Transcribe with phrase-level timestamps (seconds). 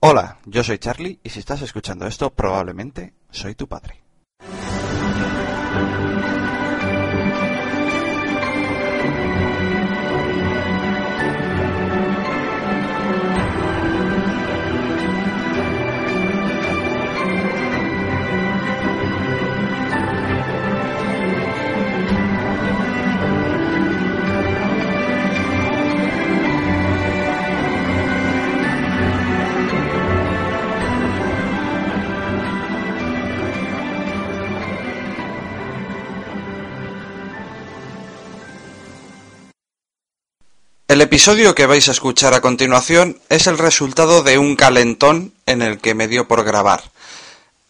[0.00, 4.02] Hola, yo soy Charlie y si estás escuchando esto, probablemente soy tu padre.
[40.98, 45.62] El episodio que vais a escuchar a continuación es el resultado de un calentón en
[45.62, 46.82] el que me dio por grabar.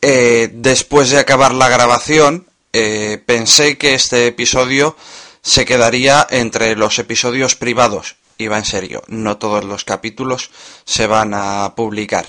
[0.01, 4.97] Eh, después de acabar la grabación, eh, pensé que este episodio
[5.43, 8.17] se quedaría entre los episodios privados.
[8.39, 10.51] Iba en serio, no todos los capítulos
[10.87, 12.25] se van a publicar.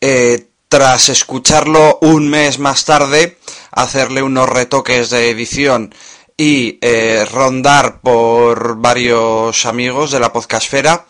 [0.00, 3.36] Eh, tras escucharlo un mes más tarde,
[3.72, 5.94] hacerle unos retoques de edición
[6.42, 11.04] y eh, rondar por varios amigos de la podcastfera,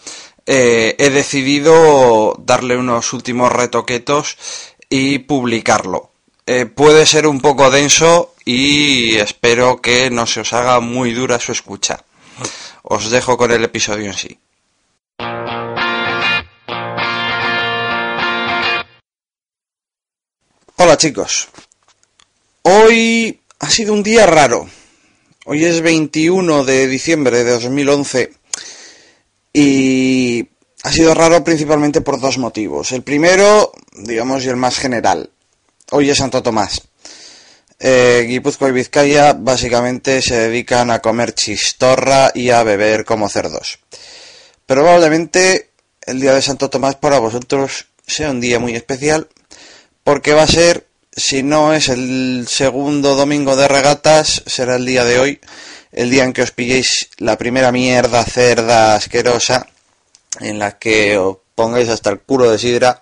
[0.45, 4.37] eh, he decidido darle unos últimos retoquetos
[4.89, 6.11] y publicarlo.
[6.47, 11.39] Eh, puede ser un poco denso y espero que no se os haga muy dura
[11.39, 12.05] su escucha.
[12.83, 14.37] Os dejo con el episodio en sí.
[20.75, 21.47] Hola chicos.
[22.63, 24.67] Hoy ha sido un día raro
[25.53, 28.33] Hoy es 21 de diciembre de 2011
[29.53, 30.49] y
[30.85, 32.93] ha sido raro principalmente por dos motivos.
[32.93, 35.29] El primero, digamos, y el más general.
[35.91, 36.83] Hoy es Santo Tomás.
[37.81, 43.81] Eh, Guipúzcoa y Vizcaya básicamente se dedican a comer chistorra y a beber como cerdos.
[44.67, 45.71] Probablemente
[46.03, 49.27] el día de Santo Tomás para vosotros sea un día muy especial
[50.05, 50.87] porque va a ser
[51.21, 55.41] si no es el segundo domingo de regatas, será el día de hoy,
[55.93, 59.69] el día en que os pilléis la primera mierda cerda asquerosa,
[60.41, 63.01] en la que os pongáis hasta el culo de sidra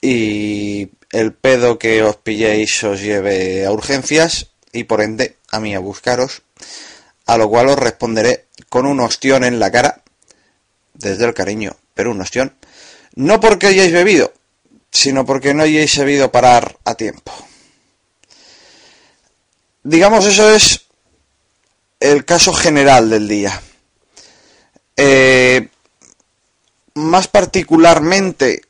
[0.00, 5.74] y el pedo que os pilléis os lleve a urgencias y por ende a mí
[5.74, 6.42] a buscaros,
[7.26, 10.02] a lo cual os responderé con un ostión en la cara,
[10.94, 12.56] desde el cariño, pero un ostión,
[13.14, 14.32] no porque hayáis bebido,
[14.92, 17.32] sino porque no hayáis sabido parar a tiempo.
[19.82, 20.82] Digamos, eso es
[21.98, 23.60] el caso general del día.
[24.96, 25.68] Eh,
[26.94, 28.62] más particularmente,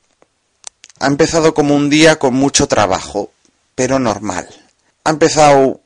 [1.01, 3.33] ha empezado como un día con mucho trabajo,
[3.75, 4.49] pero normal.
[5.05, 5.81] Ha empezado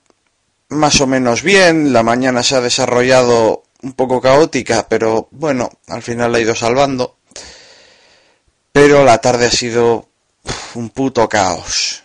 [0.68, 6.02] más o menos bien, la mañana se ha desarrollado un poco caótica, pero bueno, al
[6.02, 7.16] final la ha ido salvando.
[8.72, 10.08] Pero la tarde ha sido
[10.76, 12.02] un puto caos.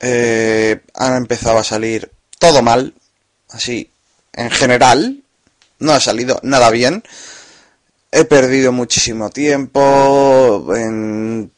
[0.00, 2.94] Eh, han empezado a salir todo mal,
[3.50, 3.90] así,
[4.32, 5.22] en general,
[5.78, 7.02] no ha salido nada bien.
[8.10, 11.50] He perdido muchísimo tiempo en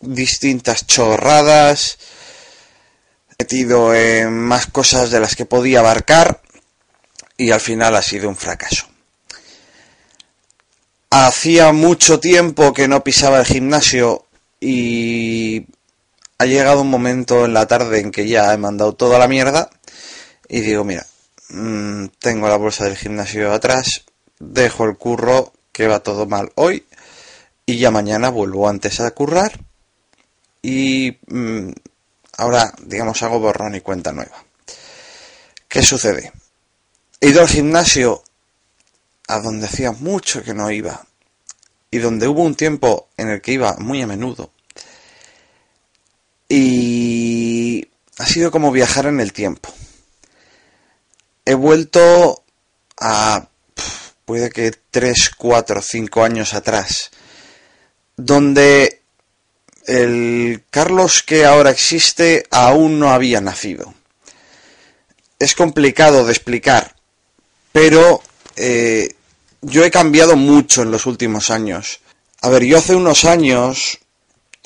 [0.00, 1.98] distintas chorradas.
[3.30, 6.40] He metido en más cosas de las que podía abarcar
[7.36, 8.86] y al final ha sido un fracaso.
[11.10, 14.25] Hacía mucho tiempo que no pisaba el gimnasio
[14.68, 15.64] y
[16.38, 19.70] ha llegado un momento en la tarde en que ya he mandado toda la mierda
[20.48, 21.06] y digo, mira,
[21.50, 24.06] mm, tengo la bolsa del gimnasio atrás,
[24.40, 26.84] dejo el curro que va todo mal hoy
[27.64, 29.60] y ya mañana vuelvo antes a currar
[30.62, 31.70] y mm,
[32.36, 34.44] ahora, digamos, hago borrón y cuenta nueva.
[35.68, 36.32] ¿Qué sucede?
[37.20, 38.24] He ido al gimnasio
[39.28, 41.06] a donde hacía mucho que no iba
[41.88, 44.50] y donde hubo un tiempo en el que iba muy a menudo.
[46.48, 47.88] Y
[48.18, 49.72] ha sido como viajar en el tiempo.
[51.44, 52.44] He vuelto
[52.98, 53.48] a
[54.26, 57.10] puede que 3, 4, 5 años atrás,
[58.16, 59.02] donde
[59.86, 63.94] el Carlos que ahora existe aún no había nacido.
[65.38, 66.96] Es complicado de explicar,
[67.72, 68.20] pero
[68.56, 69.14] eh,
[69.62, 72.00] yo he cambiado mucho en los últimos años.
[72.40, 74.00] A ver, yo hace unos años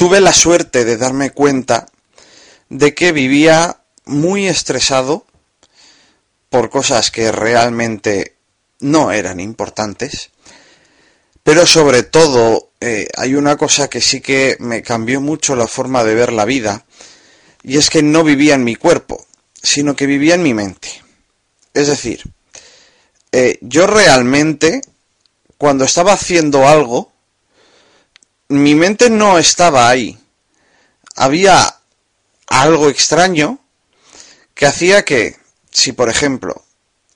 [0.00, 1.84] tuve la suerte de darme cuenta
[2.70, 5.26] de que vivía muy estresado
[6.48, 8.34] por cosas que realmente
[8.78, 10.30] no eran importantes,
[11.42, 16.02] pero sobre todo eh, hay una cosa que sí que me cambió mucho la forma
[16.02, 16.86] de ver la vida,
[17.62, 19.26] y es que no vivía en mi cuerpo,
[19.62, 20.88] sino que vivía en mi mente.
[21.74, 22.22] Es decir,
[23.32, 24.80] eh, yo realmente,
[25.58, 27.12] cuando estaba haciendo algo,
[28.50, 30.18] mi mente no estaba ahí.
[31.14, 31.76] Había
[32.48, 33.60] algo extraño
[34.54, 35.36] que hacía que,
[35.70, 36.64] si por ejemplo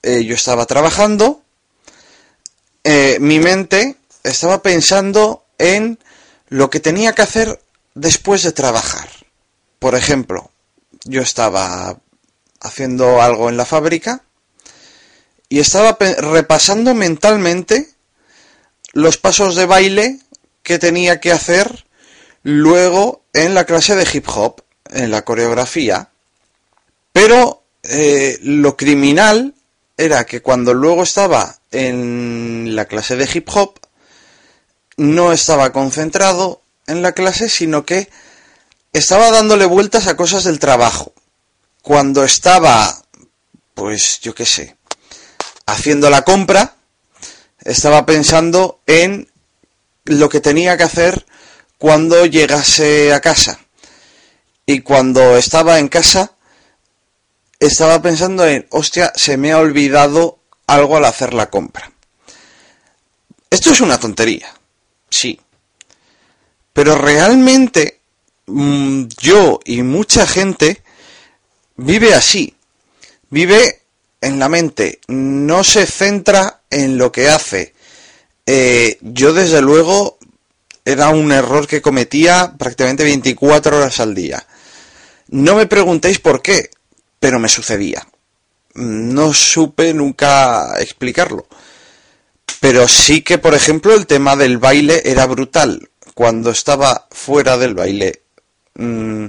[0.03, 1.43] eh, yo estaba trabajando,
[2.85, 5.99] eh, mi mente estaba pensando en
[6.49, 7.61] lo que tenía que hacer
[7.95, 9.09] después de trabajar.
[9.81, 10.53] Por ejemplo,
[11.03, 11.99] yo estaba
[12.61, 14.23] haciendo algo en la fábrica
[15.49, 17.89] y estaba repasando mentalmente
[18.93, 20.21] los pasos de baile
[20.65, 21.87] que tenía que hacer
[22.43, 26.09] luego en la clase de hip hop, en la coreografía.
[27.13, 29.55] Pero eh, lo criminal
[29.97, 33.79] era que cuando luego estaba en la clase de hip hop,
[34.97, 38.09] no estaba concentrado en la clase, sino que
[38.93, 41.13] estaba dándole vueltas a cosas del trabajo.
[41.83, 43.03] Cuando estaba,
[43.75, 44.77] pues yo qué sé,
[45.67, 46.77] haciendo la compra,
[47.65, 49.29] estaba pensando en
[50.05, 51.27] lo que tenía que hacer
[51.79, 53.59] cuando llegase a casa.
[54.67, 56.33] Y cuando estaba en casa,
[57.59, 61.91] estaba pensando en, hostia, se me ha olvidado algo al hacer la compra.
[63.51, 64.53] Esto es una tontería,
[65.11, 65.41] sí.
[66.73, 68.01] Pero realmente
[68.47, 70.83] mm, yo y mucha gente
[71.77, 72.55] vive así.
[73.31, 73.83] Vive
[74.21, 77.74] en la mente, no se centra en lo que hace.
[78.47, 80.19] Eh, yo desde luego
[80.85, 84.47] era un error que cometía prácticamente 24 horas al día.
[85.29, 86.71] No me preguntéis por qué,
[87.19, 88.07] pero me sucedía.
[88.75, 91.47] No supe nunca explicarlo.
[92.61, 95.91] Pero sí que, por ejemplo, el tema del baile era brutal.
[96.15, 98.23] Cuando estaba fuera del baile,
[98.75, 99.27] mm,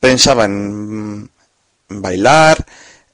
[0.00, 1.30] pensaba en
[1.88, 2.66] bailar,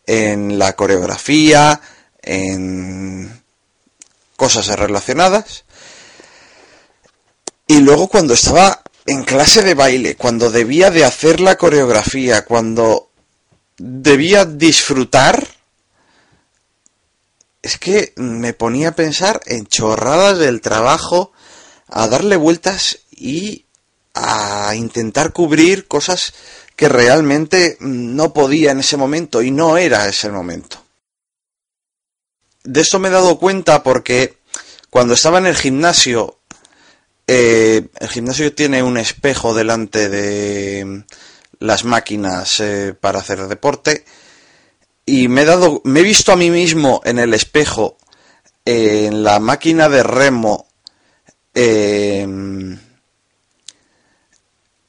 [0.07, 1.81] en la coreografía,
[2.23, 3.42] en
[4.43, 5.67] cosas relacionadas.
[7.69, 13.09] Y luego cuando estaba en clase de baile, cuando debía de hacer la coreografía, cuando
[13.79, 15.47] debía disfrutar,
[17.63, 21.31] es que me ponía a pensar en chorradas del trabajo,
[21.87, 23.67] a darle vueltas y
[24.13, 26.35] a intentar cubrir cosas
[26.75, 30.82] que realmente no podía en ese momento y no era ese momento.
[32.65, 34.39] De esto me he dado cuenta porque
[34.91, 36.39] cuando estaba en el gimnasio
[37.27, 41.05] eh, el gimnasio tiene un espejo delante de
[41.61, 44.05] las máquinas eh, para hacer deporte
[45.07, 47.97] y me he dado, me he visto a mí mismo en el espejo
[48.65, 50.69] en la máquina de remo
[51.55, 52.79] em,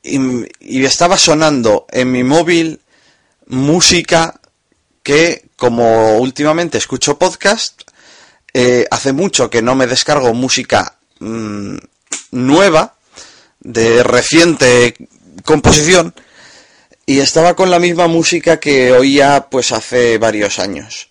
[0.03, 2.81] y, estaba sonando en mi móvil
[3.47, 4.39] música
[5.03, 7.83] que como últimamente escucho podcast
[8.53, 11.77] eh, hace mucho que no me descargo música mm,
[12.31, 12.95] nueva,
[13.59, 14.95] de reciente
[15.43, 16.13] composición,
[17.05, 21.09] y estaba con la misma música que oía pues hace varios años.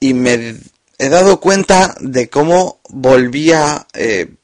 [0.00, 0.56] Y me
[0.98, 4.34] he dado cuenta de cómo volvía, eh,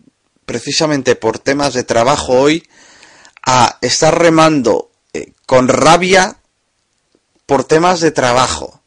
[0.44, 2.68] precisamente por temas de trabajo hoy,
[3.44, 6.37] a estar remando eh, con rabia
[7.46, 8.82] por temas de trabajo.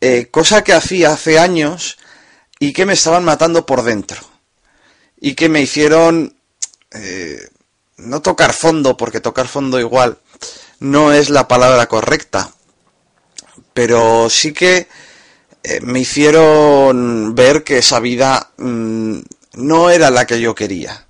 [0.00, 1.98] Eh, cosa que hacía hace años
[2.58, 4.20] y que me estaban matando por dentro
[5.20, 6.36] y que me hicieron
[6.90, 7.48] eh,
[7.98, 10.18] no tocar fondo, porque tocar fondo igual
[10.80, 12.52] no es la palabra correcta,
[13.72, 14.88] pero sí que
[15.62, 19.20] eh, me hicieron ver que esa vida mm,
[19.54, 21.06] no era la que yo quería.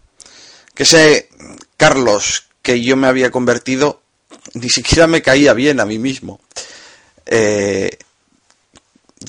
[0.74, 1.30] Que ese
[1.78, 4.01] Carlos que yo me había convertido
[4.54, 6.40] ni siquiera me caía bien a mí mismo.
[7.26, 7.98] Eh,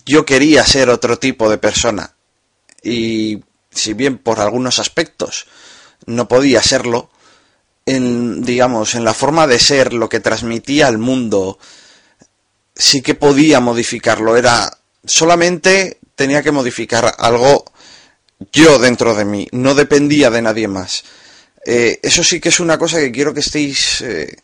[0.06, 2.14] yo quería ser otro tipo de persona.
[2.82, 3.42] Y
[3.72, 5.48] si bien por algunos aspectos
[6.06, 7.10] no podía serlo,
[7.86, 11.60] en, digamos, en la forma de ser, lo que transmitía al mundo,
[12.76, 14.38] sí que podía modificarlo.
[14.38, 17.66] Era solamente tenía que modificar algo
[18.52, 21.04] yo dentro de mí, no dependía de nadie más.
[21.66, 24.36] Eh, eso sí que es una cosa que quiero que estéis eh,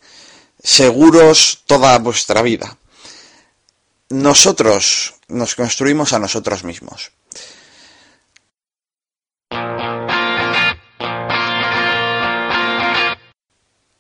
[0.61, 2.77] seguros toda vuestra vida.
[4.09, 7.11] Nosotros nos construimos a nosotros mismos.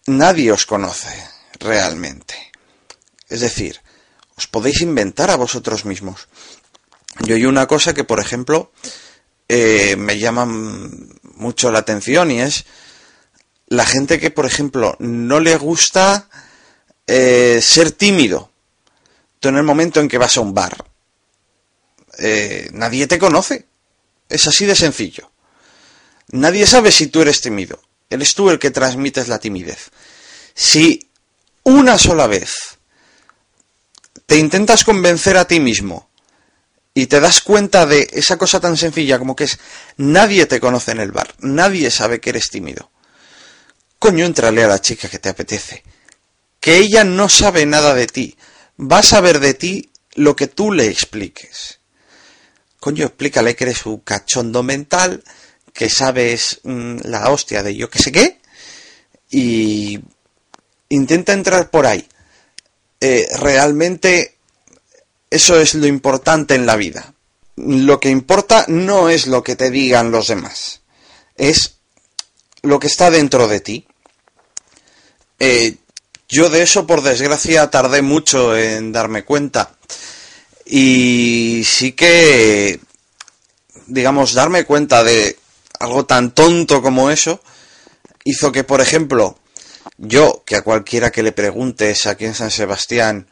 [0.09, 1.13] nadie os conoce
[1.59, 2.35] realmente.
[3.29, 3.79] Es decir,
[4.35, 6.27] os podéis inventar a vosotros mismos.
[7.21, 8.71] Yo hay una cosa que, por ejemplo,
[9.47, 12.65] eh, me llama mucho la atención y es
[13.67, 16.27] la gente que, por ejemplo, no le gusta
[17.11, 18.51] eh, ser tímido.
[19.39, 20.85] Tú en el momento en que vas a un bar,
[22.19, 23.65] eh, nadie te conoce.
[24.29, 25.31] Es así de sencillo.
[26.27, 27.81] Nadie sabe si tú eres tímido.
[28.11, 29.89] Eres tú el que transmites la timidez.
[30.53, 31.09] Si
[31.63, 32.77] una sola vez
[34.27, 36.09] te intentas convencer a ti mismo
[36.93, 39.57] y te das cuenta de esa cosa tan sencilla como que es
[39.97, 42.91] nadie te conoce en el bar, nadie sabe que eres tímido.
[43.97, 45.83] Coño, entrale a la chica que te apetece.
[46.59, 48.37] Que ella no sabe nada de ti.
[48.79, 51.79] Va a saber de ti lo que tú le expliques.
[52.79, 55.23] Coño, explícale que eres un cachondo mental,
[55.73, 58.39] que sabes mm, la hostia de yo que sé qué,
[59.29, 59.99] y
[60.89, 62.07] intenta entrar por ahí.
[63.01, 64.37] Eh, realmente
[65.29, 67.13] eso es lo importante en la vida.
[67.55, 70.81] Lo que importa no es lo que te digan los demás,
[71.35, 71.75] es
[72.61, 73.87] lo que está dentro de ti.
[75.39, 75.75] Eh,
[76.29, 79.75] yo de eso, por desgracia, tardé mucho en darme cuenta.
[80.65, 82.79] Y sí que,
[83.87, 85.37] digamos, darme cuenta de
[85.79, 87.41] algo tan tonto como eso,
[88.23, 89.39] hizo que, por ejemplo,
[89.97, 93.27] yo, que a cualquiera que le preguntes aquí en San Sebastián,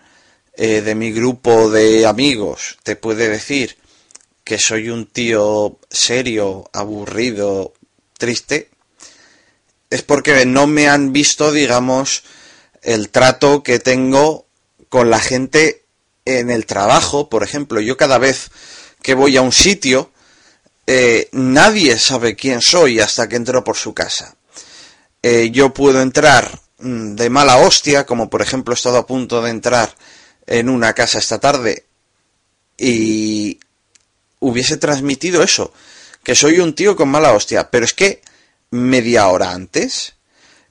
[0.56, 3.78] eh, de mi grupo de amigos te puede decir
[4.44, 7.74] que soy un tío serio, aburrido,
[8.18, 8.72] triste,
[9.92, 12.24] es porque no me han visto, digamos,
[12.88, 14.46] el trato que tengo
[14.88, 15.84] con la gente
[16.24, 17.82] en el trabajo, por ejemplo.
[17.82, 18.50] Yo cada vez
[19.02, 20.10] que voy a un sitio,
[20.88, 24.38] eh, nadie sabe quién soy hasta que entro por su casa.
[25.22, 29.42] Eh, yo puedo entrar mm, de mala hostia, como por ejemplo he estado a punto
[29.42, 29.94] de entrar
[30.46, 31.86] en una casa esta tarde
[32.78, 33.60] y
[34.40, 35.74] hubiese transmitido eso,
[36.24, 38.22] que soy un tío con mala hostia, pero es que
[38.72, 40.14] media hora antes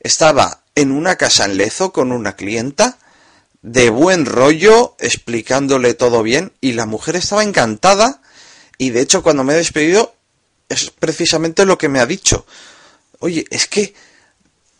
[0.00, 2.98] estaba en una casa en Lezo con una clienta
[3.62, 8.22] de buen rollo, explicándole todo bien, y la mujer estaba encantada,
[8.78, 10.14] y de hecho cuando me he despedido
[10.68, 12.46] es precisamente lo que me ha dicho.
[13.18, 13.94] Oye, es que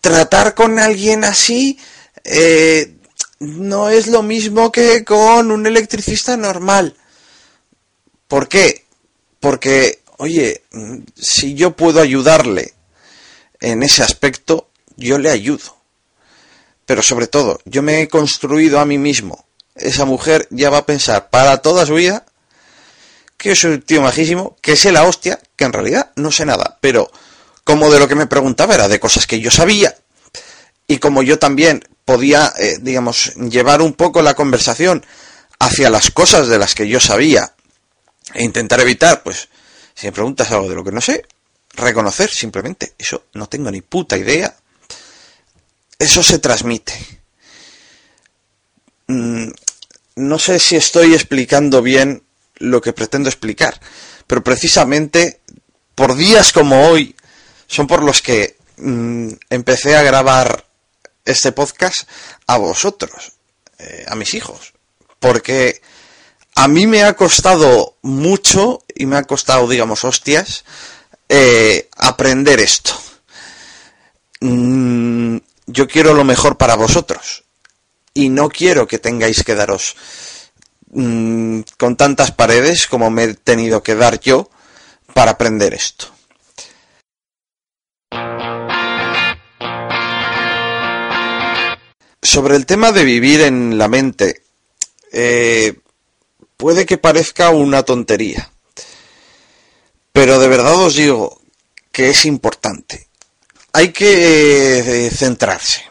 [0.01, 1.79] tratar con alguien así
[2.23, 2.95] eh,
[3.39, 6.97] no es lo mismo que con un electricista normal.
[8.29, 8.85] ¿Por qué?
[9.41, 10.63] Porque, oye,
[11.17, 12.75] si yo puedo ayudarle
[13.61, 15.76] en ese aspecto, yo le ayudo.
[16.87, 19.45] Pero sobre todo, yo me he construido a mí mismo.
[19.75, 22.25] Esa mujer ya va a pensar para toda su vida
[23.37, 26.79] que soy un tío majísimo, que sé la hostia, que en realidad no sé nada.
[26.81, 27.11] Pero
[27.65, 29.95] como de lo que me preguntaba era de cosas que yo sabía,
[30.87, 35.05] y como yo también podía, eh, digamos, llevar un poco la conversación
[35.59, 37.53] hacia las cosas de las que yo sabía
[38.35, 39.49] e intentar evitar, pues,
[39.95, 41.25] si me preguntas algo de lo que no sé,
[41.75, 44.55] reconocer simplemente, eso no tengo ni puta idea,
[45.99, 46.93] eso se transmite.
[49.09, 49.51] Mm,
[50.17, 52.23] no sé si estoy explicando bien
[52.57, 53.81] lo que pretendo explicar,
[54.27, 55.41] pero precisamente
[55.95, 57.15] por días como hoy
[57.67, 60.67] son por los que mm, empecé a grabar
[61.25, 62.09] este podcast
[62.47, 63.33] a vosotros,
[63.79, 64.75] eh, a mis hijos,
[65.19, 65.81] porque
[66.55, 70.65] a mí me ha costado mucho y me ha costado, digamos, hostias,
[71.29, 72.93] eh, aprender esto.
[74.41, 77.45] Mm, yo quiero lo mejor para vosotros
[78.15, 79.97] y no quiero que tengáis que daros
[80.91, 84.49] mm, con tantas paredes como me he tenido que dar yo
[85.13, 86.17] para aprender esto.
[92.27, 94.43] sobre el tema de vivir en la mente,
[95.13, 95.79] eh,
[96.57, 98.51] puede que parezca una tontería,
[100.13, 101.41] pero de verdad os digo
[101.93, 103.06] que es importante.
[103.77, 105.85] Hay que eh, centrarse.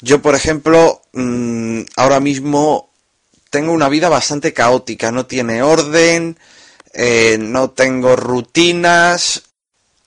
[0.00, 2.88] Yo, por ejemplo, mm, ahora mismo
[3.50, 6.38] tengo una vida bastante caótica, no tiene orden,
[6.94, 9.42] eh, no tengo rutinas.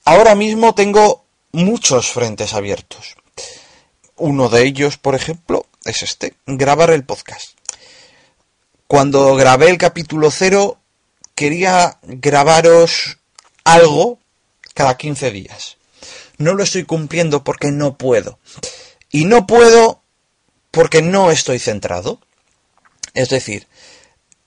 [0.04, 3.14] Ahora mismo tengo muchos frentes abiertos.
[4.16, 7.56] Uno de ellos, por ejemplo, es este, grabar el podcast.
[8.88, 10.78] Cuando grabé el capítulo cero,
[11.36, 13.18] quería grabaros
[13.62, 14.18] algo
[14.74, 15.76] cada 15 días.
[16.42, 18.38] No lo estoy cumpliendo porque no puedo.
[19.10, 20.02] Y no puedo
[20.72, 22.18] porque no estoy centrado.
[23.14, 23.68] Es decir,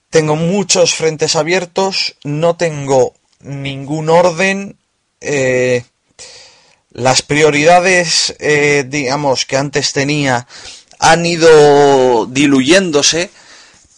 [0.09, 4.77] tengo muchos frentes abiertos, no tengo ningún orden.
[5.21, 5.85] Eh,
[6.91, 10.47] las prioridades, eh, digamos, que antes tenía
[10.99, 13.29] han ido diluyéndose.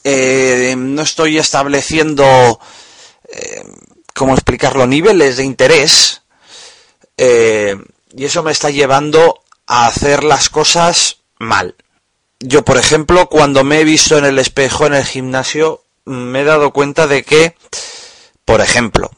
[0.03, 2.59] Eh, no estoy estableciendo,
[4.13, 6.21] ¿cómo explicarlo?, niveles de interés.
[7.17, 11.75] Y eso me está llevando a hacer las cosas mal.
[12.39, 16.43] Yo, por ejemplo, cuando me he visto en el espejo en el gimnasio, me he
[16.43, 17.55] dado cuenta de que,
[18.45, 19.11] por ejemplo,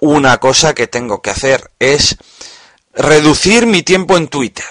[0.00, 2.16] una cosa que tengo que hacer es
[2.94, 4.66] reducir mi tiempo en Twitter.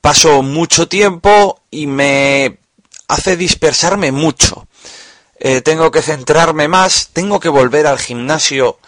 [0.00, 2.58] Paso mucho tiempo y me
[3.08, 4.66] hace dispersarme mucho.
[5.38, 8.78] Eh, tengo que centrarme más, tengo que volver al gimnasio.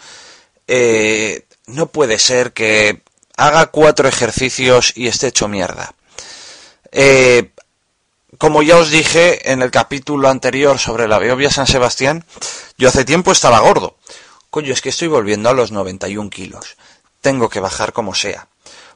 [0.67, 3.01] Eh, no puede ser que
[3.37, 5.95] haga cuatro ejercicios y esté hecho mierda.
[6.91, 7.51] Eh,
[8.37, 12.25] como ya os dije en el capítulo anterior sobre la Beovia San Sebastián,
[12.77, 13.97] yo hace tiempo estaba gordo.
[14.49, 16.75] Coño, es que estoy volviendo a los 91 kilos
[17.23, 18.47] tengo que bajar como sea.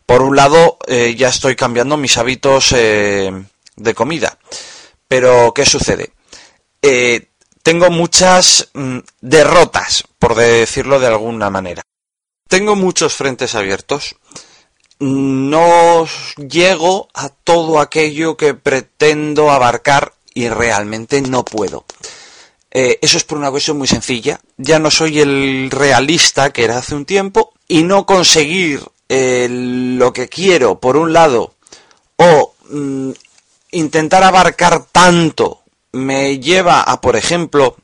[0.06, 3.32] Por un lado, eh, ya estoy cambiando mis hábitos eh,
[3.76, 4.38] de comida.
[5.08, 6.12] Pero, ¿qué sucede?
[7.64, 11.82] Tengo muchas mm, derrotas, por decirlo de alguna manera.
[12.48, 14.16] Tengo muchos frentes abiertos.
[15.00, 21.86] No llego a todo aquello que pretendo abarcar y realmente no puedo.
[22.72, 24.40] eso es por una cuestión muy sencilla.
[24.58, 30.12] Ya no soy el realista que era hace un tiempo y no conseguir eh, lo
[30.12, 31.54] que quiero, por un lado,
[32.18, 33.12] o mm,
[33.72, 35.62] intentar abarcar tanto,
[35.94, 37.78] me lleva a, por ejemplo,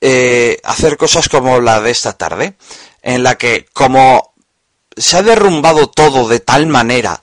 [0.00, 2.54] eh, hacer cosas como la de esta tarde,
[3.06, 4.34] en la que como
[4.96, 7.22] se ha derrumbado todo de tal manera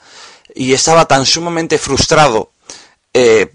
[0.55, 2.51] y estaba tan sumamente frustrado
[3.13, 3.53] eh,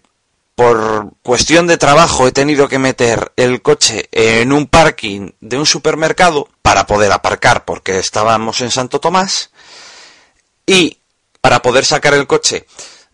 [0.54, 5.64] por cuestión de trabajo he tenido que meter el coche en un parking de un
[5.64, 9.50] supermercado para poder aparcar porque estábamos en Santo Tomás
[10.66, 10.98] y
[11.40, 12.66] para poder sacar el coche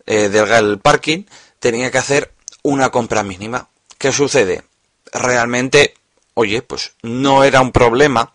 [0.05, 1.23] eh, del parking
[1.59, 3.69] tenía que hacer una compra mínima.
[3.97, 4.63] ¿Qué sucede?
[5.13, 5.93] Realmente,
[6.33, 8.33] oye, pues no era un problema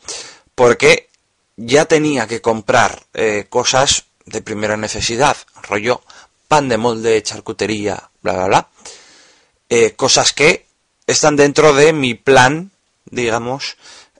[0.60, 1.08] porque
[1.56, 6.02] ya tenía que comprar eh, cosas de primera necesidad, rollo
[6.48, 8.68] pan de molde, charcutería, bla, bla, bla.
[9.70, 10.66] Eh, cosas que
[11.06, 12.72] están dentro de mi plan,
[13.06, 13.78] digamos,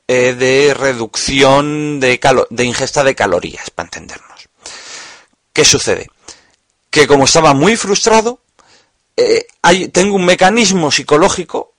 [0.09, 4.49] eh, de reducción de, de ingesta de calorías, para entendernos.
[5.53, 6.09] ¿Qué sucede?
[6.89, 8.41] Que como estaba muy frustrado,
[9.93, 11.75] tengo un mecanismo psicológico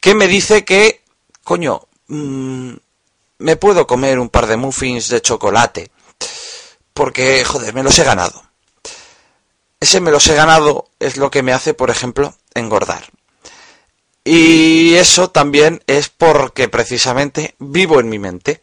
[0.00, 1.00] que me dice que,
[1.42, 2.74] coño, mm,
[3.38, 5.90] me puedo comer un par de muffins de chocolate,
[6.92, 8.42] porque, joder, me los he ganado.
[9.80, 13.04] Ese me los he ganado es lo que me hace, por ejemplo, engordar.
[14.24, 18.62] Y eso también es porque precisamente vivo en mi mente.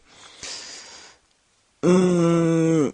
[1.82, 2.88] Mm,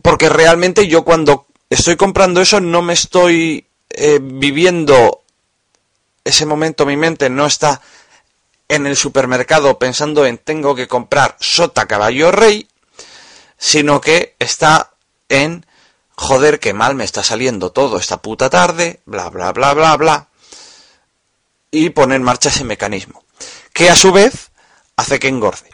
[0.00, 5.22] porque realmente yo cuando estoy comprando eso no me estoy eh, viviendo
[6.24, 7.82] ese momento, mi mente no está
[8.74, 12.68] en el supermercado pensando en tengo que comprar sota caballo rey,
[13.58, 14.92] sino que está
[15.28, 15.66] en
[16.16, 20.28] joder, qué mal me está saliendo todo esta puta tarde, bla, bla, bla, bla, bla,
[21.70, 23.24] y poner en marcha ese mecanismo,
[23.74, 24.52] que a su vez
[24.96, 25.70] hace que engorde,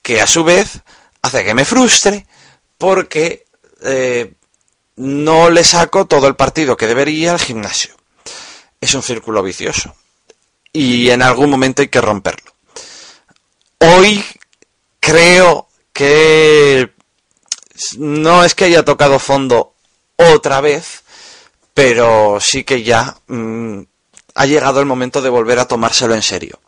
[0.00, 0.80] que a su vez
[1.20, 2.26] hace que me frustre,
[2.78, 3.44] porque
[3.82, 4.32] eh,
[4.96, 7.94] no le saco todo el partido que debería al gimnasio.
[8.80, 9.94] Es un círculo vicioso.
[10.72, 12.52] Y en algún momento hay que romperlo.
[13.78, 14.24] Hoy
[15.00, 16.92] creo que
[17.96, 19.74] no es que haya tocado fondo
[20.16, 21.02] otra vez,
[21.74, 23.82] pero sí que ya mm,
[24.34, 26.60] ha llegado el momento de volver a tomárselo en serio.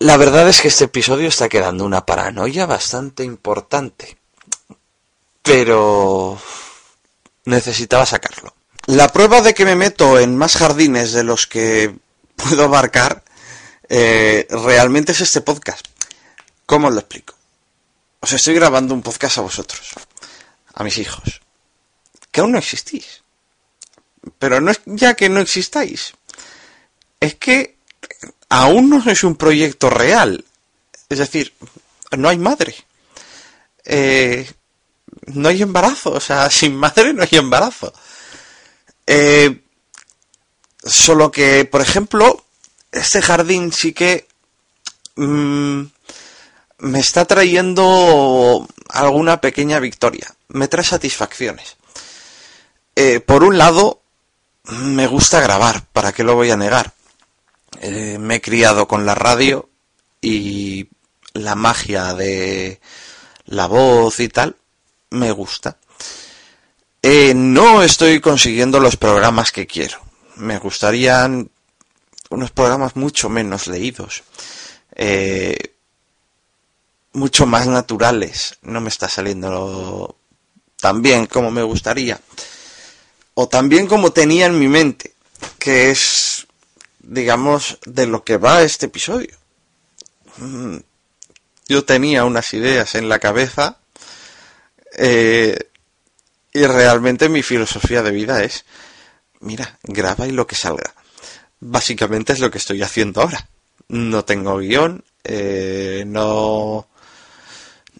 [0.00, 4.16] La verdad es que este episodio está quedando una paranoia bastante importante,
[5.42, 6.38] pero
[7.48, 8.54] necesitaba sacarlo.
[8.86, 11.94] La prueba de que me meto en más jardines de los que
[12.36, 13.24] puedo abarcar
[13.88, 15.86] eh, realmente es este podcast.
[16.66, 17.38] ¿Cómo os lo explico?
[18.20, 19.90] os estoy grabando un podcast a vosotros,
[20.74, 21.40] a mis hijos,
[22.30, 23.22] que aún no existís.
[24.38, 26.12] Pero no es ya que no existáis,
[27.20, 27.76] es que
[28.48, 30.44] aún no es un proyecto real.
[31.08, 31.54] Es decir,
[32.16, 32.74] no hay madre.
[33.84, 34.50] Eh,
[35.26, 37.92] no hay embarazo, o sea, sin madre no hay embarazo.
[39.06, 39.60] Eh,
[40.84, 42.44] solo que, por ejemplo,
[42.92, 44.26] este jardín sí que
[45.16, 45.82] mm,
[46.78, 51.76] me está trayendo alguna pequeña victoria, me trae satisfacciones.
[52.96, 54.00] Eh, por un lado,
[54.64, 56.92] me gusta grabar, ¿para qué lo voy a negar?
[57.80, 59.68] Eh, me he criado con la radio
[60.20, 60.88] y
[61.32, 62.80] la magia de
[63.46, 64.56] la voz y tal,
[65.10, 65.76] me gusta.
[67.02, 70.00] Eh, no estoy consiguiendo los programas que quiero.
[70.36, 71.50] Me gustarían
[72.30, 74.24] unos programas mucho menos leídos.
[74.94, 75.56] Eh,
[77.12, 78.58] mucho más naturales.
[78.62, 80.16] No me está saliendo
[80.80, 82.20] tan bien como me gustaría.
[83.34, 85.14] O tan bien como tenía en mi mente.
[85.58, 86.46] Que es,
[86.98, 89.36] digamos, de lo que va este episodio.
[90.38, 90.78] Mm,
[91.68, 93.78] yo tenía unas ideas en la cabeza.
[94.98, 95.56] Eh,
[96.52, 98.64] y realmente mi filosofía de vida es,
[99.40, 100.94] mira, graba y lo que salga.
[101.60, 103.48] Básicamente es lo que estoy haciendo ahora.
[103.88, 106.88] No tengo guion, eh, no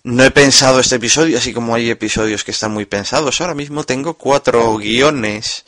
[0.04, 3.40] no he pensado este episodio, así como hay episodios que están muy pensados.
[3.40, 5.64] Ahora mismo tengo cuatro guiones,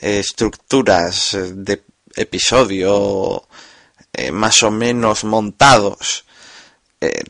[0.00, 1.82] eh, estructuras eh, de
[2.14, 3.46] episodio
[4.12, 6.24] eh, más o menos montados.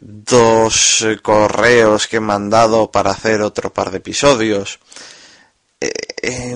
[0.01, 4.79] Dos correos que he mandado para hacer otro par de episodios.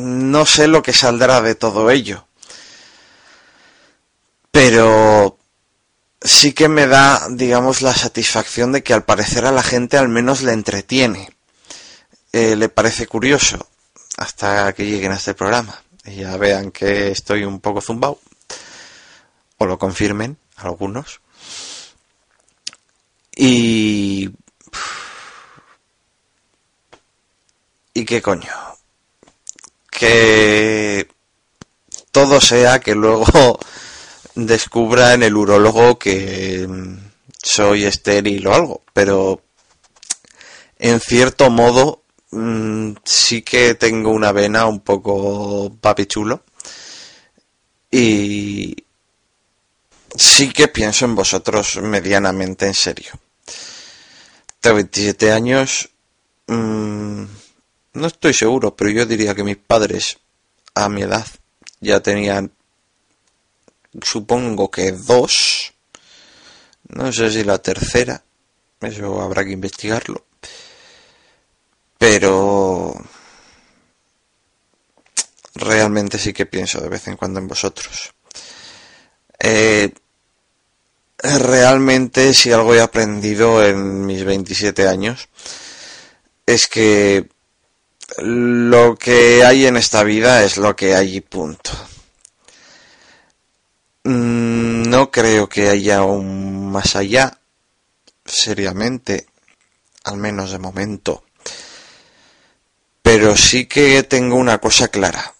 [0.00, 2.26] no sé lo que saldrá de todo ello.
[4.50, 5.38] Pero
[6.20, 10.08] sí que me da, digamos, la satisfacción de que al parecer a la gente al
[10.08, 11.30] menos le entretiene.
[12.32, 13.68] Eh, le parece curioso
[14.16, 18.20] hasta que lleguen a este programa y ya vean que estoy un poco zumbao
[19.58, 21.20] o lo confirmen algunos.
[23.42, 24.28] Y...
[27.94, 28.52] ¿Y qué coño?
[29.90, 31.08] Que
[32.12, 33.58] todo sea que luego
[34.34, 36.68] descubra en el urólogo que
[37.42, 39.40] soy estéril o algo, pero
[40.78, 46.44] en cierto modo mm, sí que tengo una vena un poco papichulo
[47.90, 48.76] y
[50.14, 53.12] sí que pienso en vosotros medianamente en serio.
[54.60, 55.88] Tengo 27 años,
[56.46, 57.24] mm,
[57.94, 60.18] no estoy seguro, pero yo diría que mis padres
[60.74, 61.26] a mi edad
[61.80, 62.52] ya tenían
[64.02, 65.72] supongo que dos,
[66.88, 68.22] no sé si la tercera,
[68.80, 70.26] eso habrá que investigarlo,
[71.98, 72.94] pero
[75.54, 78.12] realmente sí que pienso de vez en cuando en vosotros.
[79.38, 79.92] Eh,
[81.22, 85.28] realmente si algo he aprendido en mis 27 años
[86.46, 87.28] es que
[88.18, 91.70] lo que hay en esta vida es lo que hay y punto.
[94.04, 97.38] Mm, no creo que haya un más allá,
[98.24, 99.26] seriamente,
[100.04, 101.24] al menos de momento.
[103.02, 105.34] Pero sí que tengo una cosa clara.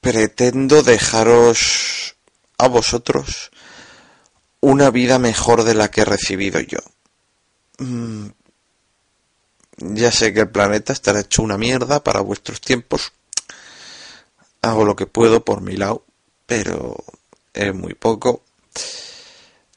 [0.00, 2.16] Pretendo dejaros
[2.58, 3.50] a vosotros
[4.64, 6.78] una vida mejor de la que he recibido yo.
[7.78, 8.28] Mm,
[9.76, 13.12] ya sé que el planeta estará hecho una mierda para vuestros tiempos.
[14.62, 16.04] Hago lo que puedo por mi lado,
[16.46, 16.96] pero
[17.52, 18.42] es muy poco.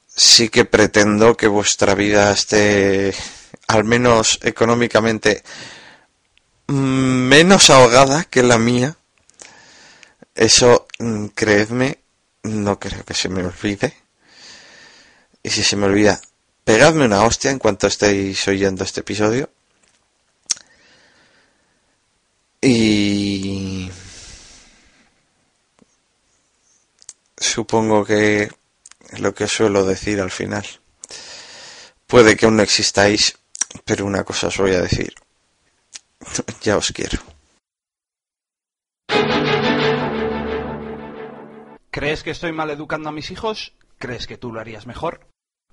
[0.06, 3.14] Sí que pretendo que vuestra vida esté,
[3.66, 5.42] al menos económicamente,
[6.66, 8.96] menos ahogada que la mía.
[10.34, 11.98] Eso, mm, creedme,
[12.44, 14.07] no creo que se me olvide.
[15.42, 16.20] Y si se me olvida,
[16.64, 19.50] pegadme una hostia en cuanto estéis oyendo este episodio.
[22.60, 23.90] Y
[27.36, 28.50] supongo que
[29.18, 30.66] lo que suelo decir al final.
[32.06, 33.38] Puede que aún no existáis,
[33.84, 35.14] pero una cosa os voy a decir.
[36.62, 37.18] ya os quiero.
[41.90, 43.72] ¿Crees que estoy mal educando a mis hijos?
[43.98, 45.26] ¿Crees que tú lo harías mejor?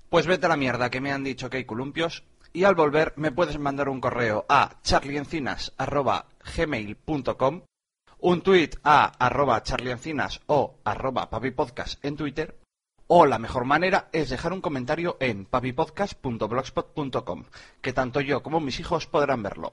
[0.08, 3.12] Pues vete a la mierda que me han dicho que hay columpios y al volver
[3.16, 7.62] me puedes mandar un correo a charliencinas.gmail.com
[8.18, 12.58] un tweet a arroba charliencinas o arroba papipodcast en Twitter,
[13.08, 17.44] o la mejor manera es dejar un comentario en papipodcast.blogspot.com,
[17.80, 19.72] que tanto yo como mis hijos podrán verlo.